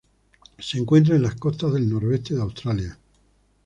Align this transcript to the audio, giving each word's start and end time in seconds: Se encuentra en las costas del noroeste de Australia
Se 0.57 0.79
encuentra 0.79 1.15
en 1.15 1.21
las 1.21 1.35
costas 1.35 1.73
del 1.73 1.87
noroeste 1.87 2.33
de 2.33 2.41
Australia 2.41 2.97